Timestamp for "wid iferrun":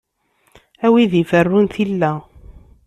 0.93-1.67